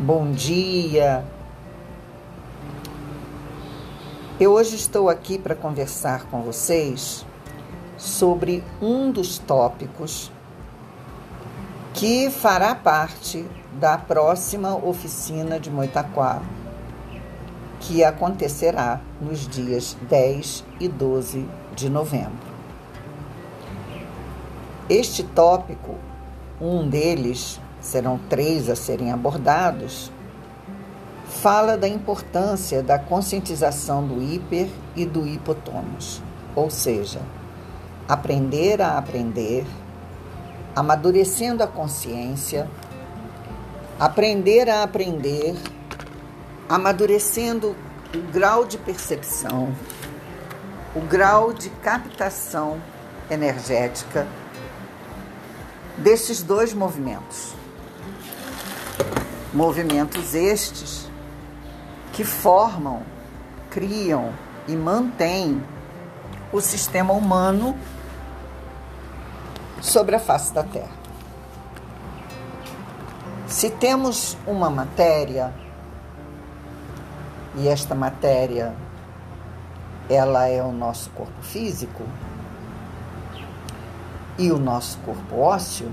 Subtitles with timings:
[0.00, 1.24] bom dia.
[4.38, 7.26] Eu hoje estou aqui para conversar com vocês
[7.96, 10.30] sobre um dos tópicos
[11.94, 16.42] que fará parte da próxima oficina de Moitaquá,
[17.80, 21.44] que acontecerá nos dias 10 e 12
[21.74, 22.46] de novembro.
[24.88, 25.96] Este tópico,
[26.60, 30.10] um deles, serão três a serem abordados,
[31.26, 36.22] fala da importância da conscientização do hiper e do hipotônus,
[36.54, 37.20] ou seja,
[38.08, 39.64] aprender a aprender,
[40.74, 42.68] amadurecendo a consciência,
[44.00, 45.54] aprender a aprender,
[46.68, 47.76] amadurecendo
[48.14, 49.72] o grau de percepção,
[50.94, 52.80] o grau de captação
[53.30, 54.26] energética
[55.98, 57.57] desses dois movimentos.
[59.52, 61.08] Movimentos estes
[62.12, 63.02] que formam,
[63.70, 64.32] criam
[64.66, 65.62] e mantêm
[66.52, 67.76] o sistema humano
[69.80, 70.98] sobre a face da Terra.
[73.46, 75.52] Se temos uma matéria,
[77.56, 78.74] e esta matéria
[80.08, 82.02] ela é o nosso corpo físico
[84.38, 85.92] e o nosso corpo ósseo,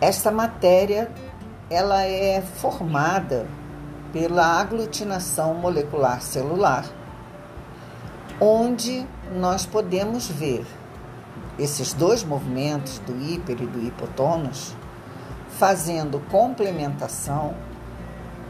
[0.00, 1.10] esta matéria
[1.70, 3.46] ela é formada
[4.12, 6.84] pela aglutinação molecular celular,
[8.40, 10.64] onde nós podemos ver
[11.58, 14.74] esses dois movimentos do hiper e do hipotônus
[15.58, 17.54] fazendo complementação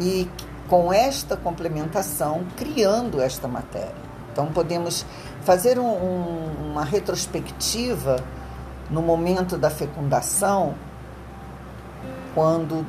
[0.00, 0.28] e
[0.68, 3.94] com esta complementação criando esta matéria.
[4.32, 5.06] Então podemos
[5.42, 8.16] fazer um, um, uma retrospectiva
[8.90, 10.74] no momento da fecundação
[12.36, 12.86] quando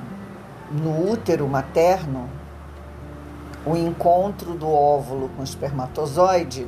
[0.70, 2.30] no útero materno
[3.66, 6.68] o encontro do óvulo com o espermatozoide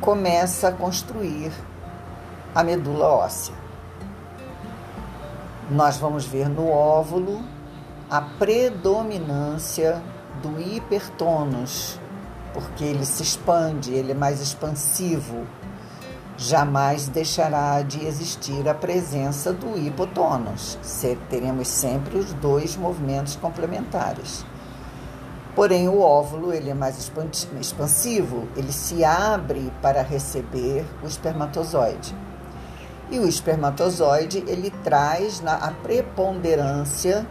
[0.00, 1.52] começa a construir
[2.54, 3.54] a medula óssea.
[5.70, 7.42] Nós vamos ver no óvulo
[8.10, 10.02] a predominância
[10.42, 12.00] do hipertônus,
[12.54, 15.46] porque ele se expande, ele é mais expansivo
[16.42, 20.78] jamais deixará de existir a presença do hipotônus.
[21.30, 24.44] Teremos sempre os dois movimentos complementares.
[25.54, 27.10] Porém, o óvulo ele é mais
[27.60, 32.14] expansivo, ele se abre para receber o espermatozoide.
[33.10, 37.26] E o espermatozoide ele traz na, a preponderância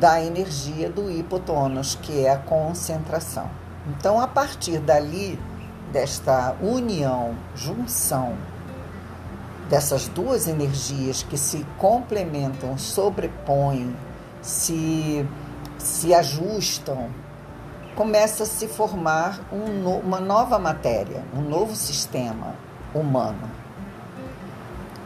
[0.00, 3.48] da energia do hipotônus, que é a concentração.
[3.86, 5.38] Então, a partir dali,
[5.92, 8.36] desta união, junção
[9.72, 13.96] dessas duas energias que se complementam, sobrepõem,
[14.42, 15.26] se,
[15.78, 17.08] se ajustam,
[17.94, 22.54] começa a se formar um, uma nova matéria, um novo sistema
[22.94, 23.50] humano.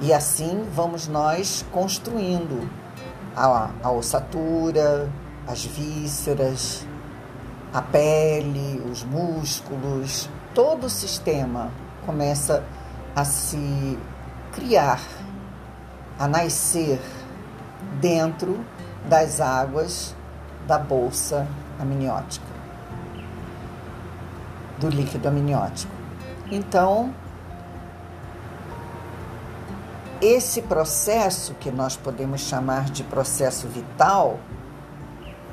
[0.01, 2.69] E assim vamos nós construindo
[3.37, 5.09] a, a ossatura,
[5.47, 6.85] as vísceras,
[7.73, 11.71] a pele, os músculos, todo o sistema
[12.07, 12.65] começa
[13.15, 13.99] a se
[14.55, 15.03] criar,
[16.19, 16.99] a nascer
[18.01, 18.65] dentro
[19.07, 20.17] das águas
[20.67, 21.47] da bolsa
[21.79, 22.47] amniótica,
[24.79, 25.93] do líquido amniótico.
[26.51, 27.15] Então,
[30.23, 34.39] esse processo que nós podemos chamar de processo vital,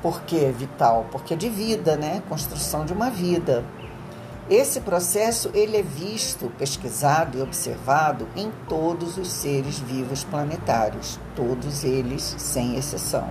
[0.00, 1.04] por que vital?
[1.12, 2.22] Porque é de vida, né?
[2.26, 3.62] Construção de uma vida.
[4.48, 11.82] Esse processo ele é visto, pesquisado e observado em todos os seres vivos planetários, todos
[11.82, 13.30] eles sem exceção.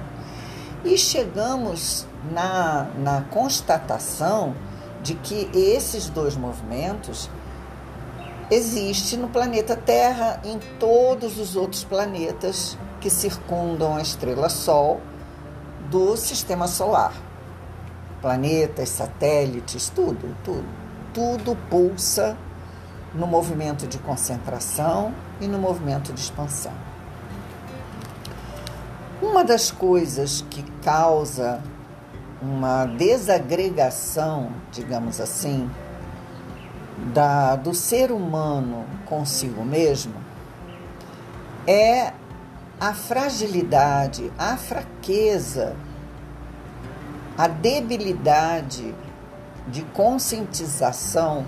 [0.83, 4.55] E chegamos na, na constatação
[5.03, 7.29] de que esses dois movimentos
[8.49, 14.99] existem no planeta Terra, em todos os outros planetas que circundam a estrela Sol
[15.91, 17.13] do sistema solar.
[18.19, 20.82] Planetas, satélites, tudo, tudo
[21.13, 22.37] tudo pulsa
[23.13, 26.73] no movimento de concentração e no movimento de expansão.
[29.21, 31.61] Uma das coisas que causa
[32.41, 35.69] uma desagregação, digamos assim,
[37.13, 40.13] da, do ser humano consigo mesmo
[41.65, 42.11] é
[42.79, 45.75] a fragilidade, a fraqueza,
[47.37, 48.93] a debilidade
[49.67, 51.45] de conscientização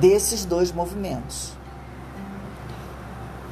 [0.00, 1.52] desses dois movimentos.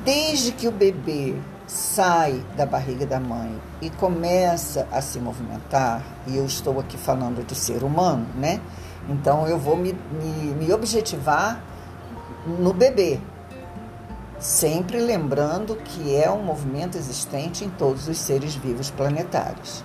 [0.05, 1.37] Desde que o bebê
[1.67, 7.47] sai da barriga da mãe e começa a se movimentar, e eu estou aqui falando
[7.47, 8.61] de ser humano, né?
[9.09, 11.63] Então eu vou me, me, me objetivar
[12.47, 13.21] no bebê,
[14.39, 19.85] sempre lembrando que é um movimento existente em todos os seres vivos planetários.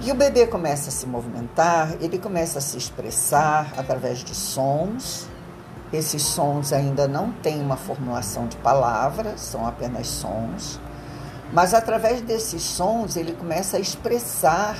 [0.00, 5.28] E o bebê começa a se movimentar, ele começa a se expressar através de sons,
[5.92, 10.78] esses sons ainda não têm uma formulação de palavras, são apenas sons.
[11.52, 14.76] Mas através desses sons ele começa a expressar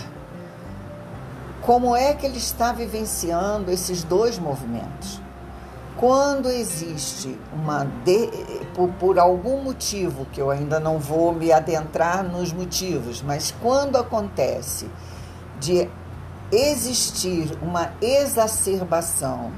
[1.62, 5.20] como é que ele está vivenciando esses dois movimentos.
[5.98, 8.28] Quando existe uma de,
[8.72, 13.96] por, por algum motivo que eu ainda não vou me adentrar nos motivos, mas quando
[13.96, 14.88] acontece
[15.58, 15.90] de
[16.52, 19.50] existir uma exacerbação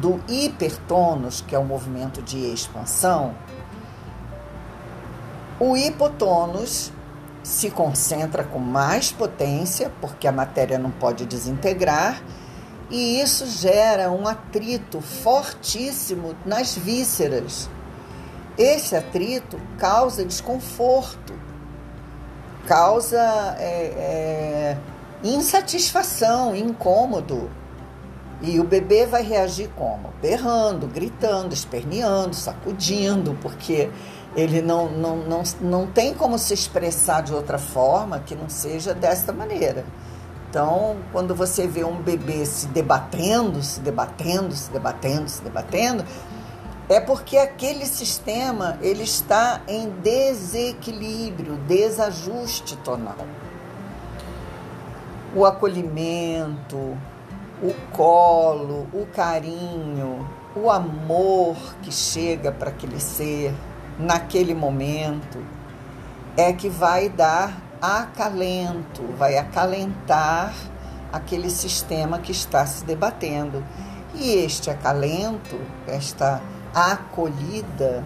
[0.00, 3.34] do hipertônus, que é o movimento de expansão,
[5.60, 6.92] o hipotônus
[7.44, 12.20] se concentra com mais potência, porque a matéria não pode desintegrar,
[12.90, 17.70] e isso gera um atrito fortíssimo nas vísceras.
[18.58, 21.32] Esse atrito causa desconforto,
[22.66, 24.78] causa é, é,
[25.22, 27.50] insatisfação, incômodo.
[28.42, 30.12] E o bebê vai reagir como?
[30.20, 33.90] Berrando, gritando, esperneando, sacudindo, porque
[34.34, 38.94] ele não, não, não, não tem como se expressar de outra forma que não seja
[38.94, 39.84] desta maneira.
[40.50, 46.04] Então, quando você vê um bebê se debatendo, se debatendo, se debatendo, se debatendo,
[46.88, 53.14] é porque aquele sistema ele está em desequilíbrio, desajuste tonal.
[55.36, 56.98] O acolhimento,
[57.62, 63.54] o colo, o carinho, o amor que chega para aquele ser
[63.96, 65.38] naquele momento
[66.36, 70.54] é que vai dar acalento, vai acalentar
[71.12, 73.64] aquele sistema que está se debatendo.
[74.14, 76.40] E este acalento, esta
[76.74, 78.04] acolhida,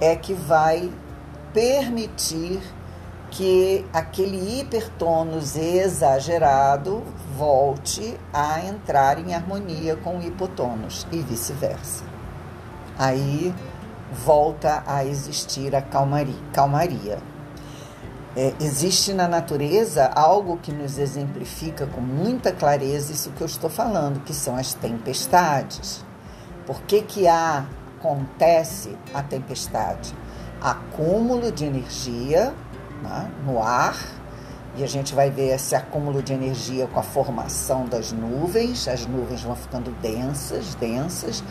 [0.00, 0.92] é que vai
[1.52, 2.60] permitir
[3.30, 7.02] que aquele hipertônus exagerado
[7.36, 12.04] volte a entrar em harmonia com o hipotônus e vice-versa.
[12.98, 13.54] Aí
[14.24, 16.34] volta a existir a calmaria.
[16.52, 17.35] calmaria.
[18.36, 23.70] É, existe na natureza algo que nos exemplifica com muita clareza isso que eu estou
[23.70, 26.04] falando, que são as tempestades.
[26.66, 27.64] Por que, que há,
[27.98, 30.14] acontece a tempestade?
[30.60, 32.52] Acúmulo de energia
[33.02, 33.96] né, no ar,
[34.76, 39.06] e a gente vai ver esse acúmulo de energia com a formação das nuvens, as
[39.06, 41.42] nuvens vão ficando densas, densas.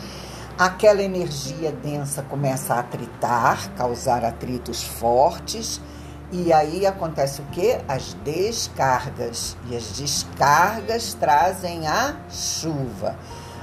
[0.55, 5.81] Aquela energia densa começa a atritar, causar atritos fortes,
[6.31, 7.79] e aí acontece o que?
[7.87, 9.55] As descargas.
[9.69, 13.15] E as descargas trazem a chuva.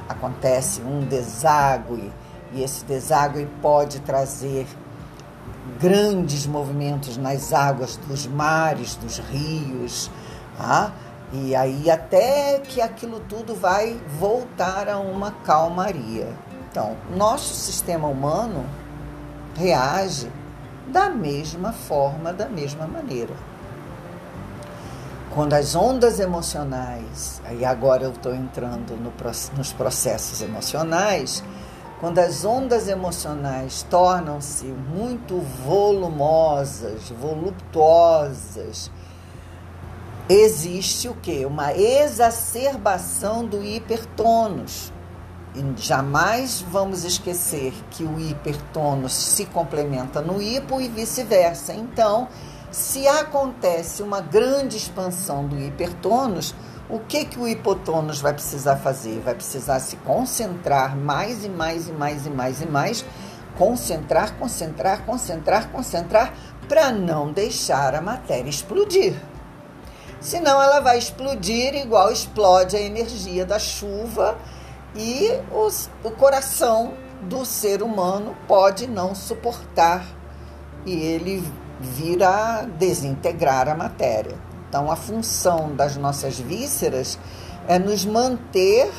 [0.09, 2.13] Acontece um deságue,
[2.53, 4.67] e esse deságue pode trazer
[5.81, 10.11] grandes movimentos nas águas dos mares, dos rios,
[10.59, 10.93] tá?
[11.33, 16.29] e aí até que aquilo tudo vai voltar a uma calmaria.
[16.71, 18.67] Então, nosso sistema humano
[19.57, 20.31] reage
[20.93, 23.35] da mesma forma, da mesma maneira.
[25.35, 29.11] Quando as ondas emocionais, aí agora eu estou entrando no,
[29.57, 31.43] nos processos emocionais,
[31.99, 38.91] quando as ondas emocionais tornam-se muito volumosas, voluptuosas,
[40.29, 41.47] existe o que?
[41.47, 44.92] Uma exacerbação do hipertônus.
[45.77, 51.75] Jamais vamos esquecer que o hipertônus se complementa no hipo e vice-versa.
[51.75, 52.29] Então,
[52.71, 56.55] se acontece uma grande expansão do hipertônus,
[56.89, 59.21] o que, que o hipotônus vai precisar fazer?
[59.21, 63.05] Vai precisar se concentrar mais e mais e mais e mais e mais,
[63.59, 66.33] concentrar, concentrar, concentrar, concentrar,
[66.67, 69.15] para não deixar a matéria explodir.
[70.19, 74.39] Senão ela vai explodir igual explode a energia da chuva
[74.95, 80.05] e os, o coração do ser humano pode não suportar
[80.85, 81.45] e ele
[81.81, 84.37] vira desintegrar a matéria.
[84.69, 87.19] Então, a função das nossas vísceras
[87.69, 88.91] é nos manter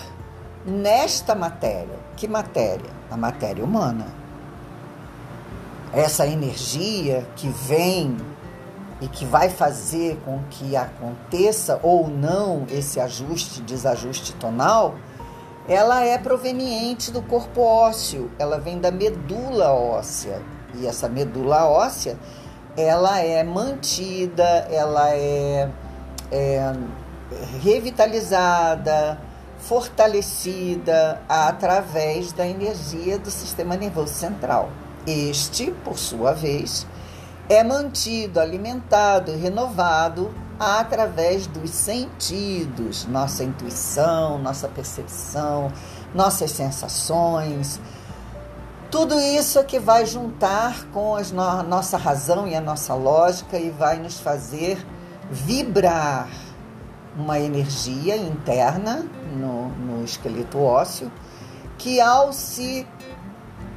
[0.66, 2.00] nesta matéria.
[2.16, 2.90] Que matéria?
[3.10, 4.08] A matéria humana.
[5.92, 8.18] Essa energia que vem
[9.02, 14.96] e que vai fazer com que aconteça ou não esse ajuste, desajuste tonal,
[15.68, 20.42] ela é proveniente do corpo ósseo, ela vem da medula óssea.
[20.76, 22.18] E essa medula óssea,
[22.76, 25.70] ela é mantida, ela é,
[26.32, 26.74] é
[27.62, 29.20] revitalizada,
[29.60, 34.70] fortalecida através da energia do sistema nervoso central.
[35.08, 36.86] Este, por sua vez,
[37.48, 45.72] é mantido, alimentado renovado através dos sentidos, nossa intuição, nossa percepção,
[46.14, 47.80] nossas sensações.
[48.90, 53.58] Tudo isso é que vai juntar com a no nossa razão e a nossa lógica
[53.58, 54.78] e vai nos fazer
[55.32, 56.28] vibrar
[57.18, 59.06] uma energia interna
[59.36, 61.12] no, no esqueleto ósseo
[61.78, 62.88] que, ao se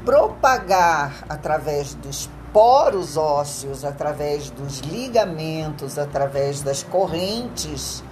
[0.04, 8.02] propagar através dos poros ósseos, através dos ligamentos, através das correntes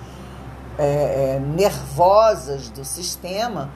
[0.79, 3.71] é, é, nervosas do sistema,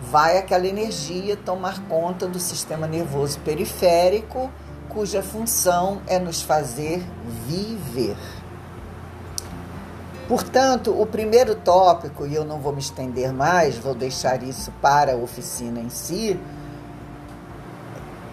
[0.00, 4.50] vai aquela energia tomar conta do sistema nervoso periférico,
[4.88, 7.04] cuja função é nos fazer
[7.46, 8.16] viver.
[10.26, 15.12] Portanto, o primeiro tópico, e eu não vou me estender mais, vou deixar isso para
[15.12, 16.40] a oficina em si.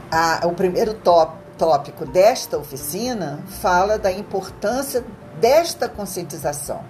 [0.10, 5.06] A, o primeiro tópico tópico desta oficina fala da importância
[5.40, 6.82] desta conscientização.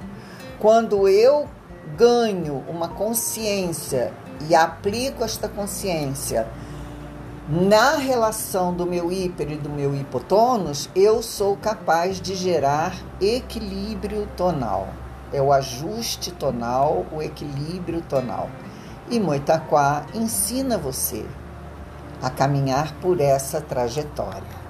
[0.59, 1.45] Quando eu
[1.97, 4.13] ganho uma consciência
[4.47, 6.47] e aplico esta consciência
[7.49, 14.25] na relação do meu hiper e do meu hipotônus, eu sou capaz de gerar equilíbrio
[14.37, 14.87] tonal.
[15.33, 18.49] É o ajuste tonal, o equilíbrio tonal.
[19.09, 21.25] E Moitaquá ensina você
[22.21, 24.60] a caminhar por essa trajetória.